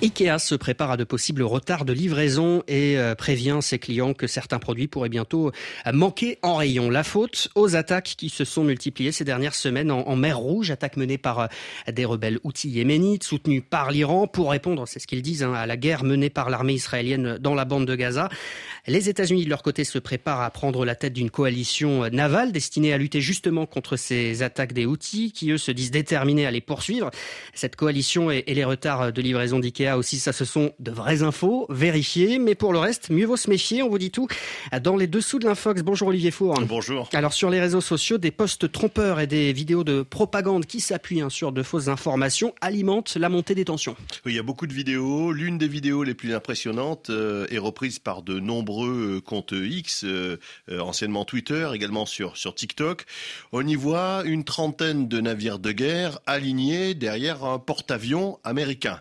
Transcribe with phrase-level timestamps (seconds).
[0.00, 4.28] Ikea se prépare à de possibles retards de livraison et euh, prévient ses clients que
[4.28, 6.88] certains produits pourraient bientôt euh, manquer en rayon.
[6.88, 10.98] La faute aux attaques qui se sont multipliées ces dernières semaines en, mer Rouge, attaques
[10.98, 11.46] menées par euh,
[11.90, 15.66] des rebelles outils yéménites soutenus par l'Iran pour répondre, c'est ce qu'ils disent, hein, à
[15.66, 18.28] la guerre menée par l'armée israélienne dans la bande de Gaza.
[18.86, 22.92] Les États-Unis, de leur côté, se préparent à prendre la tête d'une coalition navale destinée
[22.92, 26.60] à lutter justement contre ces attaques des outils qui, eux, se disent déterminés à les
[26.60, 27.10] poursuivre.
[27.52, 31.22] Cette coalition et, et les retards de livraison d'Ikea aussi, ça ce sont de vraies
[31.22, 34.28] infos, vérifiées, mais pour le reste, mieux vaut se méfier, on vous dit tout.
[34.82, 36.60] Dans les dessous de l'infox, bonjour Olivier Four.
[36.66, 37.08] Bonjour.
[37.12, 41.20] Alors sur les réseaux sociaux, des posts trompeurs et des vidéos de propagande qui s'appuient
[41.20, 43.96] hein, sur de fausses informations alimentent la montée des tensions.
[44.24, 45.32] Oui, il y a beaucoup de vidéos.
[45.32, 50.04] L'une des vidéos les plus impressionnantes euh, est reprise par de nombreux euh, comptes X,
[50.04, 50.36] euh,
[50.70, 53.04] anciennement Twitter, également sur, sur TikTok.
[53.52, 59.00] On y voit une trentaine de navires de guerre alignés derrière un porte-avions américain.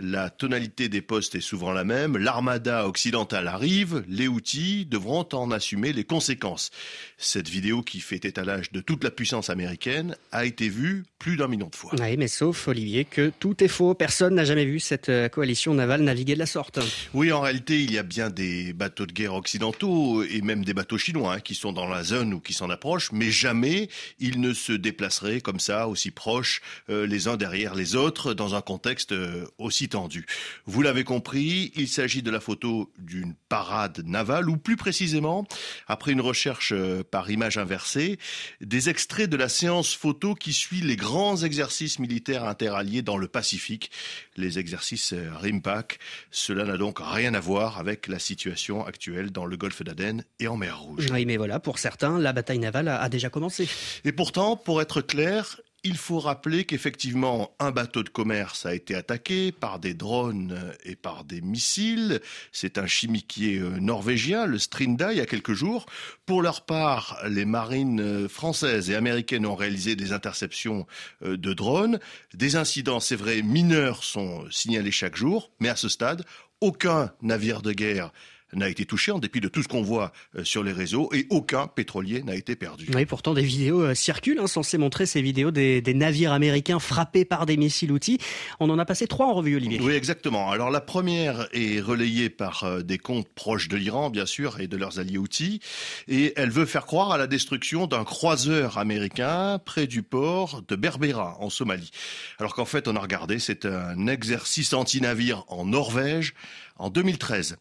[0.00, 2.16] La tonalité des postes est souvent la même.
[2.16, 6.70] L'armada occidentale arrive, les outils devront en assumer les conséquences.
[7.16, 11.48] Cette vidéo qui fait étalage de toute la puissance américaine a été vue plus d'un
[11.48, 11.90] million de fois.
[11.98, 13.94] Oui, mais sauf Olivier que tout est faux.
[13.94, 16.78] Personne n'a jamais vu cette euh, coalition navale naviguer de la sorte.
[17.12, 20.74] Oui, en réalité, il y a bien des bateaux de guerre occidentaux et même des
[20.74, 23.88] bateaux chinois hein, qui sont dans la zone ou qui s'en approchent, mais jamais
[24.20, 28.54] ils ne se déplaceraient comme ça, aussi proches euh, les uns derrière les autres, dans
[28.54, 30.26] un contexte euh, aussi tendu.
[30.66, 35.46] Vous l'avez compris, il s'agit de la photo d'une parade navale, ou plus précisément,
[35.86, 38.18] après une recherche euh, par image inversée,
[38.60, 43.28] des extraits de la séance photo qui suit les grands exercices militaires interalliés dans le
[43.28, 43.90] Pacifique,
[44.36, 45.98] les exercices euh, RIMPAC.
[46.30, 50.48] Cela n'a donc rien à voir avec la situation actuelle dans le golfe d'Aden et
[50.48, 51.06] en mer Rouge.
[51.12, 53.68] Oui, mais voilà, pour certains, la bataille navale a déjà commencé.
[54.04, 58.94] Et pourtant, pour être clair, il faut rappeler qu'effectivement, un bateau de commerce a été
[58.94, 62.20] attaqué par des drones et par des missiles.
[62.52, 65.86] C'est un chimiquier euh, norvégien, le Strinda, il y a quelques jours.
[66.26, 70.86] Pour leur part, les marines euh, françaises et américaines ont réalisé des interceptions
[71.22, 71.98] euh, de drones.
[72.34, 76.22] Des incidents, c'est vrai, mineurs sont signalés chaque jour, mais à ce stade,
[76.60, 78.12] aucun navire de guerre
[78.54, 81.26] n'a été touché en dépit de tout ce qu'on voit euh, sur les réseaux et
[81.30, 82.86] aucun pétrolier n'a été perdu.
[82.94, 87.24] Oui, pourtant des vidéos euh, circulent, hein, censées montrer ces vidéos des, navires américains frappés
[87.24, 88.18] par des missiles outils.
[88.60, 89.80] On en a passé trois en revue, Olivier.
[89.80, 90.50] Oui, exactement.
[90.50, 94.66] Alors la première est relayée par euh, des comptes proches de l'Iran, bien sûr, et
[94.66, 95.60] de leurs alliés outils,
[96.06, 100.76] et elle veut faire croire à la destruction d'un croiseur américain près du port de
[100.76, 101.90] Berbera, en Somalie.
[102.38, 106.34] Alors qu'en fait, on a regardé, c'est un exercice anti-navire en Norvège
[106.78, 107.56] en 2013.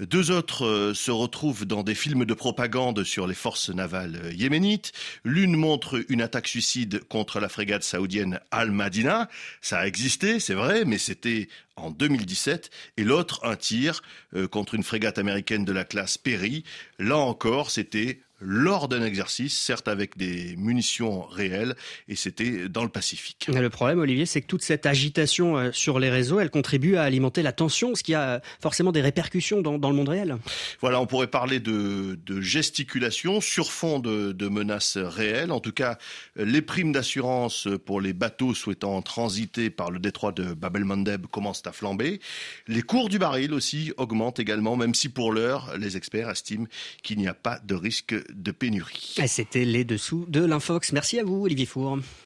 [0.00, 4.32] Deux autres euh, se retrouvent dans des films de propagande sur les forces navales euh,
[4.32, 4.92] yéménites.
[5.24, 9.28] L'une montre une attaque suicide contre la frégate saoudienne Al-Madina.
[9.60, 12.70] Ça a existé, c'est vrai, mais c'était en 2017.
[12.96, 14.02] Et l'autre, un tir
[14.34, 16.64] euh, contre une frégate américaine de la classe Perry.
[16.98, 21.74] Là encore, c'était lors d'un exercice, certes avec des munitions réelles,
[22.08, 23.48] et c'était dans le Pacifique.
[23.52, 27.02] Le problème, Olivier, c'est que toute cette agitation euh, sur les réseaux, elle contribue à
[27.02, 30.36] alimenter la tension, ce qui a forcément des répercussions dans, le monde réel.
[30.80, 35.52] Voilà, on pourrait parler de, gesticulation sur fond de, de, menaces réelles.
[35.52, 35.98] En tout cas,
[36.36, 41.66] les primes d'assurance pour les bateaux souhaitant transiter par le détroit de Bab el-Mandeb commencent
[41.66, 42.20] à flamber.
[42.66, 46.66] Les cours du baril aussi augmentent également, même si pour l'heure, les experts estiment
[47.02, 49.16] qu'il n'y a pas de risque de pénurie.
[49.26, 50.92] C'était les dessous de l'Infox.
[50.92, 51.98] Merci à vous, Olivier Four.